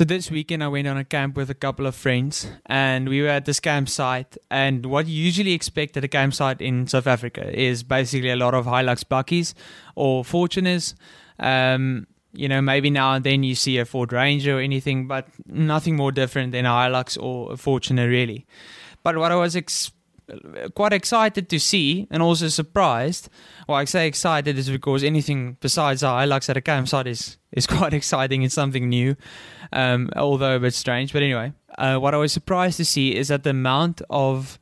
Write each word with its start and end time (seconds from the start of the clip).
So 0.00 0.06
this 0.06 0.30
weekend 0.30 0.64
I 0.64 0.68
went 0.68 0.88
on 0.88 0.96
a 0.96 1.04
camp 1.04 1.36
with 1.36 1.50
a 1.50 1.54
couple 1.54 1.86
of 1.86 1.94
friends 1.94 2.48
and 2.64 3.06
we 3.06 3.20
were 3.20 3.28
at 3.28 3.44
this 3.44 3.60
campsite 3.60 4.34
and 4.50 4.86
what 4.86 5.06
you 5.06 5.22
usually 5.22 5.52
expect 5.52 5.94
at 5.94 6.02
a 6.02 6.08
campsite 6.08 6.62
in 6.62 6.86
South 6.86 7.06
Africa 7.06 7.46
is 7.52 7.82
basically 7.82 8.30
a 8.30 8.36
lot 8.36 8.54
of 8.54 8.64
Hilux 8.64 9.04
Bakkies 9.04 9.52
or 9.96 10.24
Fortuners. 10.24 10.94
Um, 11.38 12.06
you 12.32 12.48
know, 12.48 12.62
maybe 12.62 12.88
now 12.88 13.12
and 13.12 13.26
then 13.26 13.42
you 13.42 13.54
see 13.54 13.76
a 13.76 13.84
Ford 13.84 14.10
Ranger 14.14 14.56
or 14.56 14.60
anything, 14.60 15.06
but 15.06 15.28
nothing 15.44 15.96
more 15.96 16.12
different 16.12 16.52
than 16.52 16.64
a 16.64 16.70
Hilux 16.70 17.22
or 17.22 17.52
a 17.52 17.56
Fortuner 17.56 18.08
really. 18.08 18.46
But 19.02 19.18
what 19.18 19.32
I 19.32 19.34
was 19.34 19.54
ex- 19.54 19.92
quite 20.74 20.92
excited 20.92 21.48
to 21.48 21.58
see 21.58 22.06
and 22.10 22.22
also 22.22 22.48
surprised. 22.48 23.28
Well, 23.68 23.78
I 23.78 23.84
say 23.84 24.06
excited 24.06 24.58
is 24.58 24.68
because 24.68 25.04
anything 25.04 25.56
besides 25.60 26.02
a 26.02 26.06
Hilux 26.06 26.48
at 26.48 26.56
a 26.56 26.60
campsite 26.60 27.06
is, 27.06 27.38
is 27.52 27.66
quite 27.78 27.94
exciting. 27.94 28.42
It's 28.42 28.54
something 28.54 28.88
new, 28.88 29.16
um, 29.72 30.10
although 30.16 30.56
a 30.56 30.60
bit 30.60 30.74
strange. 30.74 31.12
But 31.12 31.22
anyway, 31.22 31.52
uh, 31.78 31.98
what 31.98 32.14
I 32.14 32.18
was 32.18 32.32
surprised 32.32 32.76
to 32.78 32.84
see 32.84 33.14
is 33.16 33.28
that 33.28 33.44
the 33.44 33.50
amount 33.50 34.02
of 34.10 34.58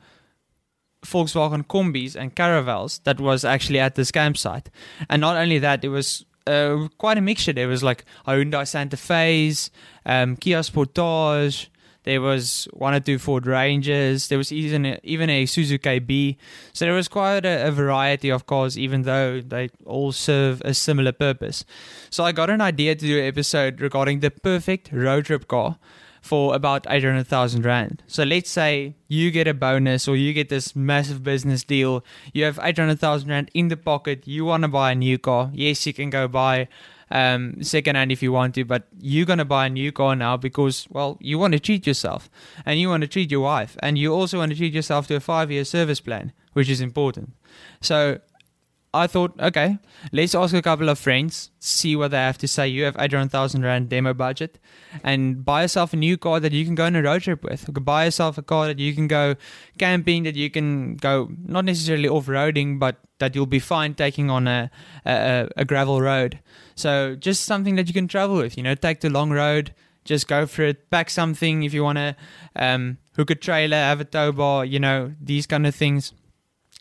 Volkswagen 1.04 1.66
Kombis 1.66 2.16
and 2.16 2.34
Caravelles 2.34 3.02
that 3.04 3.20
was 3.20 3.44
actually 3.44 3.78
at 3.78 3.94
this 3.94 4.10
campsite. 4.10 4.70
And 5.08 5.20
not 5.20 5.36
only 5.36 5.58
that, 5.58 5.84
it 5.84 5.88
was 5.88 6.24
uh, 6.46 6.88
quite 6.98 7.18
a 7.18 7.20
mixture. 7.20 7.52
There 7.52 7.68
was 7.68 7.82
like 7.82 8.04
Hyundai 8.26 8.66
Santa 8.66 8.96
Fe's, 8.96 9.70
um, 10.04 10.36
Kia 10.36 10.60
Sportage, 10.60 11.68
there 12.08 12.22
was 12.22 12.66
one 12.72 12.94
or 12.94 13.00
two 13.00 13.18
Ford 13.18 13.46
Rangers. 13.46 14.28
There 14.28 14.38
was 14.38 14.50
even 14.50 14.86
a, 14.86 14.98
even 15.02 15.28
a 15.28 15.44
Suzuki 15.44 15.98
B. 15.98 16.38
So 16.72 16.86
there 16.86 16.94
was 16.94 17.06
quite 17.06 17.44
a, 17.44 17.68
a 17.68 17.70
variety 17.70 18.30
of 18.30 18.46
cars, 18.46 18.78
even 18.78 19.02
though 19.02 19.42
they 19.42 19.68
all 19.84 20.12
serve 20.12 20.62
a 20.64 20.72
similar 20.72 21.12
purpose. 21.12 21.66
So 22.08 22.24
I 22.24 22.32
got 22.32 22.48
an 22.48 22.62
idea 22.62 22.94
to 22.94 23.06
do 23.06 23.18
an 23.18 23.26
episode 23.26 23.82
regarding 23.82 24.20
the 24.20 24.30
perfect 24.30 24.88
road 24.90 25.26
trip 25.26 25.48
car 25.48 25.76
for 26.22 26.54
about 26.54 26.86
800,000 26.88 27.62
Rand. 27.62 28.02
So 28.06 28.24
let's 28.24 28.48
say 28.48 28.94
you 29.06 29.30
get 29.30 29.46
a 29.46 29.52
bonus 29.52 30.08
or 30.08 30.16
you 30.16 30.32
get 30.32 30.48
this 30.48 30.74
massive 30.74 31.22
business 31.22 31.62
deal. 31.62 32.02
You 32.32 32.44
have 32.44 32.58
800,000 32.62 33.28
Rand 33.28 33.50
in 33.52 33.68
the 33.68 33.76
pocket. 33.76 34.26
You 34.26 34.46
want 34.46 34.62
to 34.62 34.68
buy 34.68 34.92
a 34.92 34.94
new 34.94 35.18
car. 35.18 35.50
Yes, 35.52 35.86
you 35.86 35.92
can 35.92 36.08
go 36.08 36.26
buy 36.26 36.68
um, 37.10 37.62
secondhand 37.62 38.12
if 38.12 38.22
you 38.22 38.32
want 38.32 38.54
to, 38.54 38.64
but 38.64 38.88
you're 39.00 39.26
gonna 39.26 39.44
buy 39.44 39.66
a 39.66 39.70
new 39.70 39.92
car 39.92 40.16
now 40.16 40.36
because 40.36 40.86
well, 40.90 41.16
you 41.20 41.38
want 41.38 41.52
to 41.52 41.60
treat 41.60 41.86
yourself 41.86 42.28
and 42.66 42.80
you 42.80 42.88
want 42.88 43.02
to 43.02 43.08
treat 43.08 43.30
your 43.30 43.40
wife 43.40 43.76
and 43.82 43.98
you 43.98 44.12
also 44.12 44.38
want 44.38 44.50
to 44.52 44.56
treat 44.56 44.74
yourself 44.74 45.06
to 45.08 45.16
a 45.16 45.20
five-year 45.20 45.64
service 45.64 46.00
plan, 46.00 46.32
which 46.52 46.68
is 46.68 46.80
important. 46.80 47.32
So 47.80 48.20
I 48.94 49.06
thought, 49.06 49.38
okay, 49.38 49.78
let's 50.12 50.34
ask 50.34 50.54
a 50.54 50.62
couple 50.62 50.88
of 50.88 50.98
friends, 50.98 51.50
see 51.58 51.94
what 51.94 52.10
they 52.10 52.16
have 52.16 52.38
to 52.38 52.48
say. 52.48 52.68
You 52.68 52.84
have 52.84 52.96
800,000 52.98 53.62
Rand 53.62 53.90
demo 53.90 54.14
budget 54.14 54.58
and 55.04 55.44
buy 55.44 55.62
yourself 55.62 55.92
a 55.92 55.96
new 55.96 56.16
car 56.16 56.40
that 56.40 56.52
you 56.52 56.64
can 56.64 56.74
go 56.74 56.86
on 56.86 56.96
a 56.96 57.02
road 57.02 57.22
trip 57.22 57.44
with. 57.44 57.66
Buy 57.84 58.06
yourself 58.06 58.38
a 58.38 58.42
car 58.42 58.66
that 58.66 58.78
you 58.78 58.94
can 58.94 59.06
go 59.06 59.34
camping, 59.78 60.22
that 60.22 60.36
you 60.36 60.50
can 60.50 60.96
go 60.96 61.30
not 61.44 61.66
necessarily 61.66 62.08
off 62.08 62.26
roading, 62.26 62.78
but 62.78 62.96
that 63.18 63.34
you'll 63.34 63.46
be 63.46 63.58
fine 63.58 63.92
taking 63.92 64.30
on 64.30 64.48
a, 64.48 64.70
a, 65.04 65.48
a 65.58 65.64
gravel 65.66 66.00
road. 66.00 66.38
So 66.74 67.14
just 67.14 67.44
something 67.44 67.74
that 67.76 67.88
you 67.88 67.94
can 67.94 68.08
travel 68.08 68.36
with, 68.36 68.56
you 68.56 68.62
know, 68.62 68.74
take 68.74 69.00
the 69.00 69.10
long 69.10 69.30
road, 69.30 69.74
just 70.04 70.28
go 70.28 70.46
for 70.46 70.62
it, 70.62 70.90
pack 70.90 71.10
something 71.10 71.62
if 71.62 71.74
you 71.74 71.84
want 71.84 71.98
to 71.98 72.16
um, 72.56 72.96
hook 73.16 73.30
a 73.30 73.34
trailer, 73.34 73.76
have 73.76 74.00
a 74.00 74.04
tow 74.04 74.32
bar, 74.32 74.64
you 74.64 74.78
know, 74.78 75.12
these 75.20 75.46
kind 75.46 75.66
of 75.66 75.74
things 75.74 76.14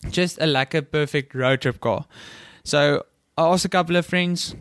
just 0.09 0.37
a 0.37 0.45
lekker 0.45 0.89
perfect 0.91 1.33
road 1.33 1.61
trip 1.61 1.79
car. 1.79 2.05
So 2.63 3.05
I 3.37 3.47
asked 3.47 3.65
a 3.65 3.69
couple 3.69 3.95
of 3.95 4.05
friends, 4.05 4.55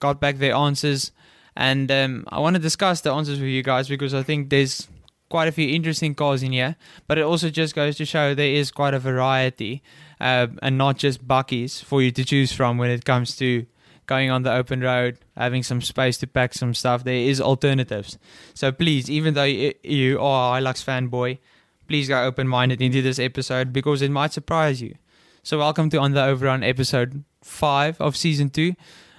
got 0.00 0.20
back 0.20 0.38
their 0.38 0.54
answers, 0.54 1.12
and 1.56 1.90
um, 1.90 2.24
I 2.28 2.40
want 2.40 2.56
to 2.56 2.62
discuss 2.62 3.00
the 3.00 3.12
answers 3.12 3.40
with 3.40 3.48
you 3.48 3.62
guys 3.62 3.88
because 3.88 4.14
I 4.14 4.22
think 4.22 4.50
there's 4.50 4.88
quite 5.28 5.48
a 5.48 5.52
few 5.52 5.68
interesting 5.68 6.14
cars 6.14 6.42
in 6.42 6.52
here, 6.52 6.76
but 7.06 7.18
it 7.18 7.22
also 7.22 7.50
just 7.50 7.74
goes 7.74 7.96
to 7.96 8.04
show 8.04 8.34
there 8.34 8.54
is 8.54 8.70
quite 8.70 8.94
a 8.94 8.98
variety 8.98 9.82
uh, 10.20 10.46
and 10.62 10.76
not 10.78 10.98
just 10.98 11.26
bakkies 11.26 11.82
for 11.82 12.02
you 12.02 12.10
to 12.10 12.24
choose 12.24 12.52
from 12.52 12.78
when 12.78 12.90
it 12.90 13.04
comes 13.04 13.36
to 13.36 13.66
going 14.06 14.30
on 14.30 14.42
the 14.42 14.52
open 14.52 14.80
road, 14.80 15.18
having 15.36 15.62
some 15.62 15.80
space 15.80 16.18
to 16.18 16.26
pack 16.26 16.52
some 16.52 16.74
stuff. 16.74 17.04
There 17.04 17.14
is 17.14 17.40
alternatives. 17.40 18.18
So 18.52 18.72
please, 18.72 19.10
even 19.10 19.34
though 19.34 19.44
you 19.44 20.20
are 20.20 20.58
a 20.58 20.60
Hilux 20.60 20.84
fanboy, 20.84 21.38
please 21.88 22.08
go 22.08 22.24
open 22.24 22.48
minded 22.48 22.80
into 22.80 23.02
this 23.02 23.18
episode 23.18 23.72
because 23.72 24.02
it 24.02 24.10
might 24.10 24.32
surprise 24.32 24.80
you. 24.80 24.94
So, 25.42 25.58
welcome 25.58 25.90
to 25.90 25.98
On 25.98 26.12
the 26.12 26.22
Overrun 26.22 26.62
episode 26.62 27.24
5 27.42 28.00
of 28.00 28.16
season 28.16 28.50
2. 28.50 28.74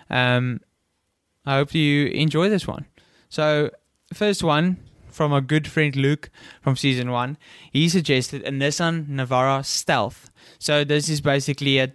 Um, 0.09 0.61
I 1.45 1.55
hope 1.55 1.75
you 1.75 2.07
enjoy 2.07 2.49
this 2.49 2.65
one. 2.67 2.85
So, 3.29 3.71
first 4.13 4.43
one 4.43 4.77
from 5.09 5.33
our 5.33 5.41
good 5.41 5.67
friend 5.67 5.95
Luke 5.95 6.29
from 6.61 6.75
season 6.75 7.11
1, 7.11 7.37
he 7.71 7.89
suggested 7.89 8.43
a 8.43 8.51
Nissan 8.51 9.07
Navara 9.07 9.65
Stealth. 9.65 10.29
So, 10.59 10.83
this 10.83 11.09
is 11.09 11.19
basically 11.19 11.79
a 11.79 11.91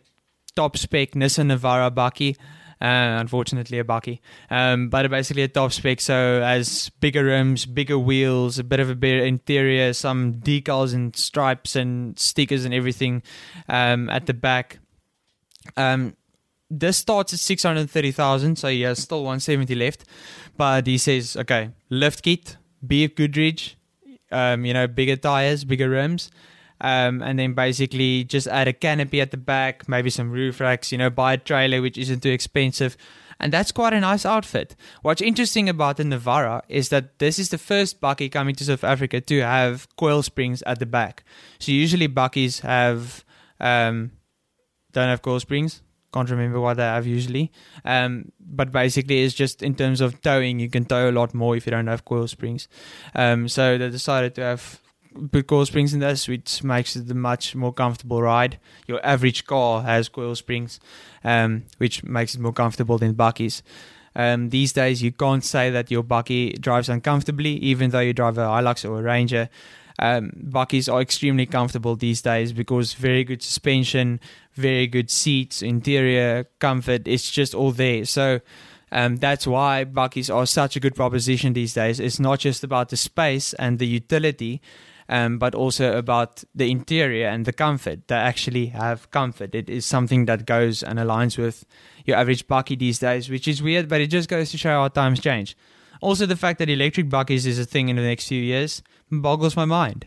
top 0.54 0.76
spec 0.76 1.12
Nissan 1.12 1.46
Navara 1.46 1.90
Bakkie 1.90 2.36
uh, 2.80 3.18
unfortunately, 3.20 3.78
a 3.78 3.84
Bakkie. 3.84 4.20
Um, 4.50 4.88
but 4.88 5.10
basically 5.10 5.42
a 5.42 5.48
top 5.48 5.72
spec, 5.72 6.00
so 6.00 6.42
as 6.42 6.90
bigger 7.00 7.24
rims, 7.24 7.66
bigger 7.66 7.98
wheels, 7.98 8.58
a 8.58 8.64
bit 8.64 8.80
of 8.80 8.88
a 8.90 8.94
better 8.94 9.24
interior, 9.24 9.92
some 9.92 10.34
decals 10.34 10.94
and 10.94 11.14
stripes 11.16 11.74
and 11.74 12.18
stickers 12.18 12.64
and 12.64 12.72
everything 12.72 13.22
um, 13.68 14.08
at 14.10 14.26
the 14.26 14.34
back. 14.34 14.78
Um, 15.76 16.16
this 16.70 16.98
starts 16.98 17.32
at 17.32 17.40
630,000, 17.40 18.56
so 18.56 18.68
he 18.68 18.82
has 18.82 18.98
still 18.98 19.18
170 19.18 19.74
left. 19.74 20.04
But 20.56 20.86
he 20.86 20.98
says, 20.98 21.36
okay, 21.36 21.70
lift 21.88 22.22
kit, 22.22 22.56
be 22.86 23.08
Goodrich, 23.08 23.76
um, 24.30 24.64
you 24.64 24.74
know, 24.74 24.86
bigger 24.86 25.16
tires, 25.16 25.64
bigger 25.64 25.88
rims. 25.88 26.30
Um, 26.80 27.22
and 27.22 27.38
then 27.38 27.54
basically 27.54 28.24
just 28.24 28.46
add 28.46 28.68
a 28.68 28.72
canopy 28.72 29.20
at 29.20 29.30
the 29.30 29.36
back, 29.36 29.88
maybe 29.88 30.10
some 30.10 30.30
roof 30.30 30.60
racks, 30.60 30.92
you 30.92 30.98
know, 30.98 31.10
buy 31.10 31.32
a 31.32 31.36
trailer 31.38 31.82
which 31.82 31.98
isn't 31.98 32.22
too 32.22 32.30
expensive. 32.30 32.96
And 33.40 33.52
that's 33.52 33.72
quite 33.72 33.92
a 33.92 34.00
nice 34.00 34.26
outfit. 34.26 34.74
What's 35.02 35.22
interesting 35.22 35.68
about 35.68 35.96
the 35.96 36.02
Navara 36.02 36.62
is 36.68 36.88
that 36.88 37.18
this 37.18 37.38
is 37.38 37.50
the 37.50 37.58
first 37.58 38.00
Bakkie 38.00 38.32
coming 38.32 38.54
to 38.56 38.64
South 38.64 38.82
Africa 38.82 39.20
to 39.20 39.40
have 39.40 39.88
coil 39.96 40.22
springs 40.22 40.62
at 40.62 40.80
the 40.80 40.86
back. 40.86 41.24
So 41.58 41.72
usually 41.72 42.08
Bakkies 42.08 42.60
have 42.60 43.24
um, 43.60 44.12
don't 44.92 45.08
have 45.08 45.22
coil 45.22 45.40
springs. 45.40 45.82
Can't 46.12 46.30
remember 46.30 46.60
what 46.60 46.78
they 46.78 46.84
have 46.84 47.06
usually. 47.06 47.52
Um, 47.84 48.32
but 48.40 48.72
basically, 48.72 49.22
it's 49.22 49.34
just 49.34 49.62
in 49.62 49.74
terms 49.74 50.00
of 50.00 50.20
towing, 50.22 50.58
you 50.58 50.70
can 50.70 50.86
tow 50.86 51.10
a 51.10 51.12
lot 51.12 51.34
more 51.34 51.54
if 51.54 51.66
you 51.66 51.70
don't 51.70 51.86
have 51.86 52.04
coil 52.04 52.26
springs. 52.26 52.66
Um, 53.14 53.46
so 53.48 53.76
they 53.76 53.90
decided 53.90 54.34
to 54.36 54.40
have 54.40 54.80
put 55.30 55.46
coil 55.46 55.66
springs 55.66 55.94
in 55.94 56.00
this, 56.00 56.28
which 56.28 56.62
makes 56.62 56.96
it 56.96 57.10
a 57.10 57.14
much 57.14 57.54
more 57.54 57.72
comfortable 57.72 58.22
ride. 58.22 58.58
Your 58.86 59.04
average 59.04 59.44
car 59.44 59.82
has 59.82 60.08
coil 60.08 60.34
springs, 60.34 60.80
um, 61.24 61.64
which 61.78 62.04
makes 62.04 62.34
it 62.34 62.40
more 62.40 62.52
comfortable 62.52 62.98
than 62.98 63.14
Bakkies. 63.14 63.62
Um, 64.14 64.50
these 64.50 64.72
days, 64.72 65.02
you 65.02 65.12
can't 65.12 65.44
say 65.44 65.70
that 65.70 65.90
your 65.90 66.02
Bakkie 66.02 66.60
drives 66.60 66.88
uncomfortably, 66.88 67.56
even 67.58 67.90
though 67.90 68.00
you 68.00 68.12
drive 68.12 68.38
a 68.38 68.46
Hilux 68.46 68.88
or 68.88 68.98
a 68.98 69.02
Ranger. 69.02 69.48
Um, 70.00 70.30
Bakkies 70.36 70.92
are 70.92 71.00
extremely 71.00 71.46
comfortable 71.46 71.96
these 71.96 72.22
days 72.22 72.52
because 72.52 72.94
very 72.94 73.24
good 73.24 73.42
suspension, 73.42 74.20
very 74.54 74.86
good 74.86 75.10
seats, 75.10 75.62
interior 75.62 76.46
comfort. 76.60 77.06
It's 77.06 77.30
just 77.30 77.54
all 77.54 77.72
there. 77.72 78.04
So 78.04 78.40
um, 78.92 79.16
that's 79.16 79.46
why 79.46 79.84
Bakkies 79.84 80.34
are 80.34 80.46
such 80.46 80.76
a 80.76 80.80
good 80.80 80.94
proposition 80.94 81.52
these 81.52 81.74
days. 81.74 82.00
It's 82.00 82.20
not 82.20 82.38
just 82.38 82.64
about 82.64 82.88
the 82.88 82.96
space 82.96 83.52
and 83.54 83.78
the 83.78 83.86
utility, 83.86 84.60
um, 85.08 85.38
but 85.38 85.54
also 85.54 85.96
about 85.96 86.44
the 86.54 86.70
interior 86.70 87.28
and 87.28 87.44
the 87.44 87.52
comfort. 87.52 88.08
They 88.08 88.14
actually 88.14 88.66
have 88.66 89.10
comfort. 89.10 89.54
It 89.54 89.70
is 89.70 89.86
something 89.86 90.26
that 90.26 90.46
goes 90.46 90.82
and 90.82 90.98
aligns 90.98 91.38
with 91.38 91.64
your 92.04 92.16
average 92.16 92.46
Bakkie 92.46 92.78
these 92.78 92.98
days, 92.98 93.30
which 93.30 93.48
is 93.48 93.62
weird, 93.62 93.88
but 93.88 94.00
it 94.00 94.08
just 94.08 94.28
goes 94.28 94.50
to 94.50 94.58
show 94.58 94.70
how 94.70 94.88
times 94.88 95.20
change. 95.20 95.56
Also, 96.00 96.26
the 96.26 96.36
fact 96.36 96.58
that 96.58 96.68
electric 96.68 97.08
Bakkies 97.08 97.46
is 97.46 97.58
a 97.58 97.64
thing 97.64 97.88
in 97.88 97.96
the 97.96 98.02
next 98.02 98.28
few 98.28 98.40
years 98.40 98.82
boggles 99.10 99.56
my 99.56 99.64
mind. 99.64 100.04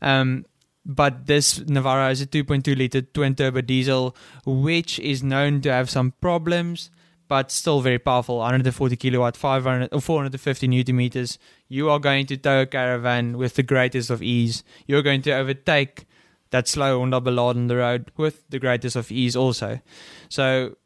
Um, 0.00 0.46
but 0.86 1.26
this 1.26 1.60
Navara 1.60 2.12
is 2.12 2.20
a 2.20 2.26
2.2 2.26 2.76
liter 2.76 3.02
twin 3.02 3.34
turbo 3.34 3.60
diesel, 3.60 4.14
which 4.44 4.98
is 4.98 5.22
known 5.22 5.60
to 5.62 5.72
have 5.72 5.90
some 5.90 6.12
problems 6.20 6.90
but 7.28 7.50
still 7.50 7.80
very 7.80 7.98
powerful. 7.98 8.38
140 8.38 8.96
kilowatt 8.96 9.36
500 9.36 9.92
or 9.92 9.96
uh, 9.96 10.00
450 10.00 10.68
newton 10.68 10.96
meters. 10.96 11.38
You 11.68 11.90
are 11.90 11.98
going 11.98 12.26
to 12.26 12.36
tow 12.36 12.62
a 12.62 12.66
caravan 12.66 13.38
with 13.38 13.54
the 13.54 13.62
greatest 13.62 14.10
of 14.10 14.22
ease. 14.22 14.62
You're 14.86 15.02
going 15.02 15.22
to 15.22 15.32
overtake 15.32 16.06
that 16.50 16.68
slow 16.68 16.98
Honda 16.98 17.20
Ballade 17.20 17.56
on 17.56 17.66
the 17.66 17.76
road 17.76 18.10
with 18.16 18.48
the 18.50 18.58
greatest 18.58 18.96
of 18.96 19.10
ease 19.10 19.34
also. 19.34 19.80
So 20.28 20.76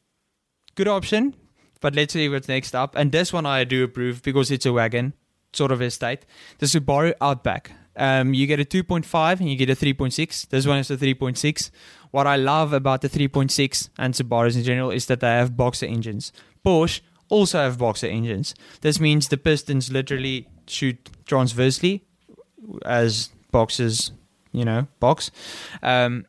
good 0.75 0.89
option 0.89 1.35
but 1.81 1.95
let's 1.95 2.13
see 2.13 2.29
what's 2.29 2.49
next 2.49 2.75
up. 2.75 2.95
And 2.97 3.13
this 3.13 3.33
one 3.33 3.47
I 3.47 3.65
do 3.65 3.85
approve 3.85 4.23
because 4.23 4.51
it's 4.51 4.67
a 4.67 4.73
wagon 4.73 5.15
sort 5.53 5.73
of 5.73 5.81
estate. 5.81 6.27
The 6.59 6.67
Subaru 6.67 7.15
Outback 7.21 7.73
um, 7.99 8.33
you 8.33 8.47
get 8.47 8.61
a 8.61 8.65
2.5 8.65 9.41
and 9.41 9.51
you 9.51 9.57
get 9.57 9.71
a 9.71 9.77
3.6 9.77 10.49
this 10.49 10.67
one 10.67 10.79
is 10.79 10.91
a 10.91 10.97
3.6 10.97 11.71
what 12.11 12.27
I 12.27 12.37
love 12.37 12.73
about 12.73 13.03
the 13.03 13.09
3.6 13.09 13.91
and 13.99 14.15
Subarus 14.15 14.57
in 14.57 14.65
general 14.65 14.91
is 14.91 15.07
that 15.07 15.21
they 15.21 15.29
have 15.29 15.57
boxer 15.57 15.87
engines. 15.87 16.33
Porsche 16.65 17.01
also 17.29 17.59
have 17.59 17.79
boxer 17.79 18.07
engines. 18.07 18.55
This 18.81 18.99
means 18.99 19.29
the 19.29 19.37
pistons 19.37 19.93
literally 19.93 20.49
shoot 20.67 21.11
transversely 21.27 22.05
as 22.85 23.31
boxes, 23.51 24.13
you 24.53 24.65
know, 24.65 24.87
box. 25.01 25.31
Um, 25.83 26.27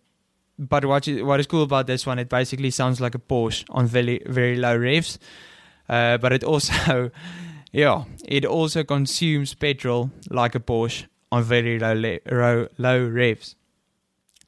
but 0.58 0.84
what 0.84 1.08
is, 1.08 1.24
what 1.24 1.40
is 1.40 1.48
cool 1.48 1.64
about 1.64 1.88
this 1.88 2.06
one, 2.06 2.20
it 2.20 2.28
basically 2.28 2.72
sounds 2.72 3.00
like 3.00 3.16
a 3.16 3.20
Porsche 3.20 3.64
on 3.70 3.88
very 3.88 4.22
very 4.26 4.58
low 4.58 4.76
revs, 4.76 5.18
uh, 5.88 6.18
but 6.18 6.34
it 6.34 6.44
also, 6.44 7.12
yeah, 7.72 8.04
it 8.28 8.44
also 8.44 8.84
consumes 8.84 9.54
petrol 9.54 10.12
like 10.30 10.56
a 10.56 10.60
Porsche 10.60 11.06
on 11.32 11.44
very 11.44 11.80
low 11.80 11.94
low, 11.94 12.68
low 12.78 13.08
revs. 13.08 13.56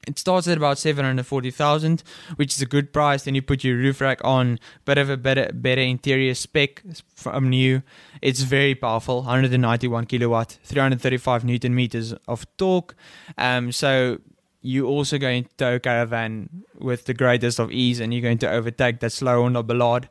It 0.08 0.18
starts 0.18 0.48
at 0.48 0.58
about 0.58 0.80
seven 0.80 1.06
hundred 1.06 1.28
forty 1.28 1.52
thousand, 1.52 2.02
which 2.36 2.54
is 2.54 2.62
a 2.62 2.66
good 2.66 2.92
price. 2.92 3.24
Then 3.24 3.36
you 3.36 3.42
put 3.42 3.64
your 3.64 3.78
roof 3.78 4.02
rack 4.02 4.20
on, 4.24 4.60
bit 4.84 4.98
of 4.98 5.10
a 5.10 5.18
better 5.18 5.52
better 5.54 5.82
interior 5.82 6.34
spec 6.34 6.84
from 7.16 7.50
new. 7.50 7.84
It's 8.22 8.42
very 8.42 8.74
powerful, 8.74 9.18
191 9.18 10.06
kilowatt, 10.08 10.58
335 10.64 11.46
newton 11.46 11.76
meters 11.76 12.14
of 12.28 12.46
torque. 12.58 12.96
Um, 13.38 13.72
so 13.72 14.20
you're 14.62 14.88
also 14.88 15.18
going 15.20 15.44
to 15.44 15.50
tow 15.58 15.80
caravan 15.80 16.64
with 16.80 17.06
the 17.06 17.14
greatest 17.14 17.60
of 17.60 17.72
ease, 17.72 18.00
and 18.00 18.12
you're 18.12 18.22
going 18.24 18.40
to 18.40 18.50
overtake 18.50 19.02
that 19.02 19.12
slow 19.12 19.44
Honda 19.44 19.62
Ballade. 19.62 20.08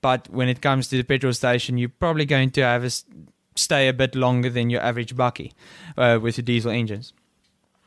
But 0.00 0.28
when 0.30 0.48
it 0.48 0.60
comes 0.60 0.88
to 0.88 0.96
the 0.96 1.02
petrol 1.02 1.32
station, 1.32 1.78
you're 1.78 1.88
probably 1.88 2.26
going 2.26 2.50
to 2.52 2.60
have 2.62 2.84
a 2.84 2.90
stay 3.54 3.88
a 3.88 3.92
bit 3.92 4.14
longer 4.14 4.50
than 4.50 4.70
your 4.70 4.82
average 4.82 5.14
bakkie 5.16 5.52
uh, 5.96 6.18
with 6.20 6.36
the 6.36 6.42
diesel 6.42 6.70
engines. 6.70 7.12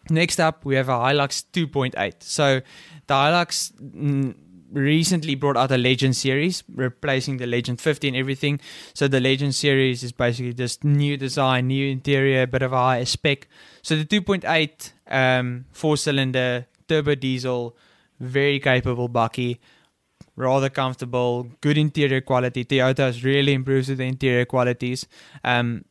Next 0.10 0.40
up, 0.40 0.64
we 0.64 0.76
have 0.76 0.90
a 0.90 0.94
Hilux 0.94 1.44
2.8. 1.52 2.14
So 2.20 2.62
the 3.08 3.14
Hilux 3.14 3.74
mm, 3.74 4.36
recently 4.72 5.36
brought 5.36 5.58
out 5.58 5.72
a 5.72 5.78
Legend 5.78 6.16
series, 6.16 6.64
replacing 6.74 7.38
the 7.38 7.48
Legend 7.48 7.82
50 7.82 8.10
and 8.10 8.18
everything. 8.18 8.60
So 8.94 9.08
the 9.08 9.20
Legend 9.20 9.56
series 9.56 10.04
is 10.04 10.12
basically 10.12 10.54
just 10.54 10.84
new 10.84 11.18
design, 11.18 11.68
new 11.68 11.88
interior, 11.90 12.44
a 12.44 12.48
bit 12.48 12.62
of 12.62 12.74
a 12.74 12.78
higher 12.78 13.06
spec. 13.06 13.48
So 13.82 13.96
the 13.96 14.06
2.8 14.06 14.92
um, 15.10 15.66
four-cylinder 15.72 16.68
turbo 16.88 17.16
diesel, 17.16 17.76
very 18.20 18.60
capable 18.60 19.10
bakkie, 19.10 19.58
rather 20.36 20.70
comfortable, 20.70 21.48
good 21.62 21.78
interior 21.78 22.22
quality. 22.22 22.64
Toyota 22.64 23.00
has 23.00 23.24
really 23.24 23.54
improved 23.54 23.96
the 23.96 24.04
interior 24.04 24.46
qualities. 24.46 25.08
Um, 25.44 25.86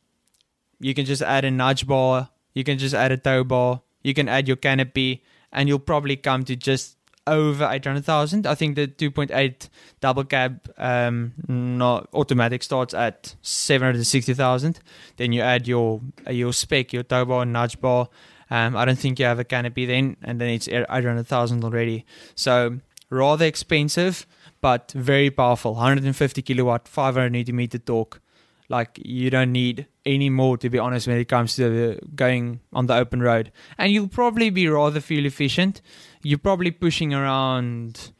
you 0.79 0.93
can 0.93 1.05
just 1.05 1.21
add 1.21 1.45
a 1.45 1.51
nudge 1.51 1.87
bar, 1.87 2.29
you 2.53 2.63
can 2.63 2.77
just 2.77 2.93
add 2.93 3.11
a 3.11 3.17
tow 3.17 3.43
bar 3.43 3.81
you 4.07 4.13
can 4.13 4.29
add 4.29 4.47
your 4.47 4.55
canopy, 4.55 5.21
and 5.51 5.67
you'll 5.67 5.79
probably 5.79 6.15
come 6.15 6.45
to 6.45 6.55
just 6.55 6.95
over 7.27 7.67
800,000. 7.69 8.47
I 8.47 8.55
think 8.55 8.77
the 8.77 8.87
2.8 8.87 9.67
double 9.99 10.23
cab 10.23 10.71
um, 10.77 11.33
not 11.49 12.07
automatic 12.13 12.63
starts 12.63 12.93
at 12.93 13.35
760,000. 13.41 14.79
Then 15.17 15.33
you 15.33 15.41
add 15.41 15.67
your 15.67 15.99
uh, 16.25 16.31
your 16.31 16.53
spec, 16.53 16.93
your 16.93 17.03
tow 17.03 17.25
bar, 17.25 17.45
nudge 17.45 17.81
bar. 17.81 18.07
Um, 18.49 18.77
I 18.77 18.85
don't 18.85 18.97
think 18.97 19.19
you 19.19 19.25
have 19.25 19.39
a 19.39 19.43
canopy 19.43 19.85
then, 19.85 20.15
and 20.23 20.39
then 20.39 20.51
it's 20.51 20.69
800,000 20.69 21.65
already. 21.65 22.05
So 22.35 22.79
rather 23.09 23.45
expensive, 23.45 24.25
but 24.61 24.91
very 24.91 25.29
powerful. 25.29 25.73
150 25.73 26.41
kilowatt, 26.41 26.87
500 26.87 27.31
newton 27.31 27.55
meter 27.55 27.77
torque. 27.77 28.21
Like 28.69 28.99
you 29.01 29.29
don't 29.29 29.53
need 29.53 29.87
any 30.05 30.29
more 30.29 30.57
to 30.57 30.69
be 30.69 30.77
honest 30.77 31.07
when 31.07 31.17
it 31.17 31.29
comes 31.29 31.55
to 31.55 31.99
going 32.15 32.59
on 32.73 32.87
the 32.87 32.95
open 32.95 33.21
road, 33.21 33.51
and 33.77 33.93
you'll 33.93 34.09
probably 34.09 34.49
be 34.49 34.67
rather 34.67 34.99
fuel 34.99 35.25
efficient. 35.25 35.81
You're 36.21 36.37
probably 36.37 36.71
pushing 36.71 37.13
around, 37.13 38.11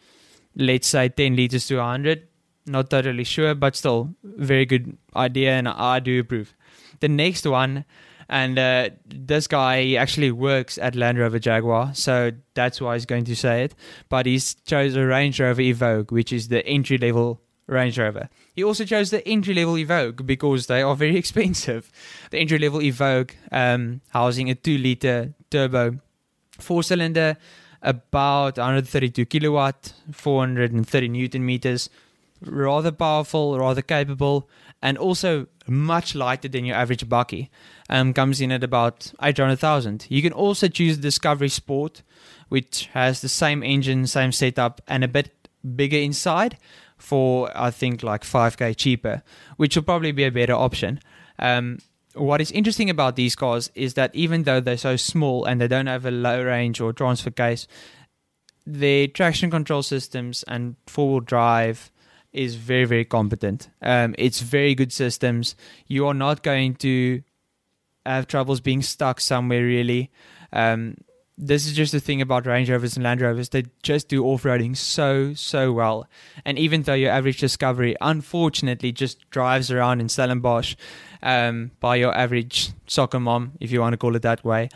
let's 0.55 0.87
say, 0.87 1.09
10 1.09 1.35
liters 1.35 1.67
to 1.67 1.77
100. 1.77 2.27
Not 2.65 2.89
totally 2.89 3.25
sure, 3.25 3.55
but 3.55 3.75
still 3.75 4.15
very 4.23 4.65
good 4.65 4.97
idea, 5.15 5.51
and 5.51 5.67
I 5.67 5.99
do 5.99 6.19
approve. 6.21 6.53
The 7.01 7.09
next 7.09 7.45
one, 7.45 7.83
and 8.29 8.59
uh, 8.59 8.89
this 9.05 9.47
guy 9.47 9.93
actually 9.93 10.31
works 10.31 10.77
at 10.77 10.95
Land 10.95 11.17
Rover 11.17 11.39
Jaguar, 11.39 11.93
so 11.93 12.31
that's 12.53 12.81
why 12.81 12.95
he's 12.95 13.05
going 13.05 13.25
to 13.25 13.35
say 13.35 13.63
it. 13.63 13.75
But 14.09 14.25
he's 14.25 14.55
chose 14.65 14.95
a 14.95 15.05
Range 15.05 15.39
Rover 15.39 15.61
Evoque, 15.61 16.11
which 16.11 16.33
is 16.33 16.49
the 16.49 16.65
entry 16.65 16.97
level 16.97 17.41
Range 17.67 17.97
Rover. 17.97 18.29
He 18.53 18.63
also 18.63 18.85
chose 18.85 19.11
the 19.11 19.25
entry 19.27 19.53
level 19.53 19.75
Evoque 19.75 20.25
because 20.25 20.67
they 20.67 20.81
are 20.81 20.95
very 20.95 21.17
expensive. 21.23 21.91
The 22.31 22.39
entry 22.39 22.59
level 22.59 22.79
Evoque, 22.79 23.31
um, 23.51 24.01
housing 24.09 24.49
a 24.49 24.55
2 24.55 24.77
liter 24.77 25.33
turbo, 25.49 25.99
four 26.59 26.83
cylinder, 26.83 27.37
about 27.81 28.57
132 28.57 29.25
kilowatt, 29.25 29.93
430 30.11 31.07
newton 31.07 31.45
meters, 31.45 31.89
rather 32.43 32.91
powerful, 32.91 33.57
rather 33.57 33.81
capable, 33.81 34.49
and 34.81 34.97
also 34.97 35.47
much 35.67 36.15
lighter 36.15 36.47
than 36.47 36.65
your 36.65 36.75
average 36.75 37.07
bakkie. 37.07 37.49
Um, 37.89 38.13
comes 38.13 38.41
in 38.41 38.51
at 38.51 38.63
about 38.63 39.13
800,000. 39.21 40.07
You 40.09 40.21
can 40.21 40.33
also 40.33 40.67
choose 40.67 40.97
Discovery 40.97 41.49
Sport, 41.49 42.03
which 42.49 42.87
has 42.93 43.21
the 43.21 43.29
same 43.29 43.63
engine, 43.63 44.07
same 44.07 44.31
setup, 44.31 44.81
and 44.87 45.03
a 45.03 45.07
bit 45.07 45.31
bigger 45.75 45.97
inside 45.97 46.57
for 46.97 47.49
I 47.55 47.71
think 47.71 48.03
like 48.03 48.23
5k 48.23 48.75
cheaper, 48.75 49.23
which 49.57 49.75
will 49.75 49.83
probably 49.83 50.11
be 50.11 50.23
a 50.23 50.31
better 50.31 50.53
option. 50.53 50.99
Um, 51.39 51.79
what 52.13 52.41
is 52.41 52.51
interesting 52.51 52.89
about 52.89 53.15
these 53.15 53.35
cars 53.35 53.69
is 53.75 53.93
that 53.93 54.13
even 54.15 54.43
though 54.43 54.59
they're 54.59 54.77
so 54.77 54.95
small 54.95 55.45
and 55.45 55.61
they 55.61 55.67
don't 55.67 55.87
have 55.87 56.05
a 56.05 56.11
low 56.11 56.43
range 56.43 56.81
or 56.81 56.91
transfer 56.93 57.29
case, 57.29 57.67
their 58.65 59.07
traction 59.07 59.51
control 59.51 59.83
systems 59.83 60.43
and 60.47 60.75
four 60.87 61.09
wheel 61.11 61.19
drive 61.19 61.91
is 62.37 62.55
very 62.55 62.85
very 62.85 63.05
competent. 63.05 63.69
Um, 63.81 64.15
it's 64.17 64.41
very 64.41 64.75
good 64.75 64.93
systems. 64.93 65.55
You 65.87 66.07
are 66.07 66.13
not 66.13 66.43
going 66.43 66.75
to 66.75 67.23
have 68.05 68.27
troubles 68.27 68.61
being 68.61 68.81
stuck 68.81 69.19
somewhere 69.19 69.63
really. 69.63 70.11
Um, 70.53 70.95
this 71.37 71.67
is 71.67 71.73
just 71.73 71.91
the 71.91 71.99
thing 71.99 72.19
about 72.19 72.47
Range 72.47 72.69
Rovers 72.69 72.95
and 72.95 73.03
Land 73.03 73.21
Rovers. 73.21 73.49
They 73.49 73.65
just 73.83 74.09
do 74.09 74.25
off 74.25 74.43
roading 74.43 74.75
so, 74.75 75.35
so 75.35 75.71
well. 75.71 76.07
And 76.43 76.57
even 76.57 76.81
though 76.81 76.95
your 76.95 77.11
average 77.11 77.39
Discovery, 77.39 77.95
unfortunately, 78.01 78.91
just 78.91 79.29
drives 79.29 79.71
around 79.71 80.01
in 80.01 80.09
Stellenbosch 80.09 80.75
um, 81.21 81.71
by 81.79 81.97
your 81.97 82.15
average 82.15 82.71
soccer 82.87 83.19
mom, 83.19 83.51
if 83.59 83.71
you 83.71 83.81
want 83.81 83.93
to 83.93 83.97
call 83.97 84.15
it 84.15 84.23
that 84.23 84.43
way, 84.43 84.69